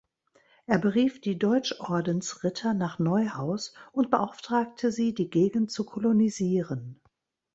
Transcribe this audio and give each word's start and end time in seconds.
Er 0.65 0.79
berief 0.79 1.21
die 1.21 1.37
Deutschordensritter 1.37 2.73
nach 2.73 2.97
Neuhaus 2.97 3.75
und 3.91 4.09
beauftragte 4.09 4.91
sie, 4.91 5.13
die 5.13 5.29
Gegend 5.29 5.69
zu 5.71 5.85
kolonisieren. 5.85 6.99